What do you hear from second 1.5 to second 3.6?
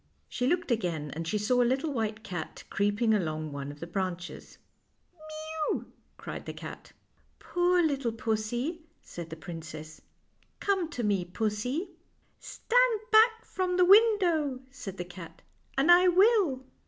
a little white cat creeping along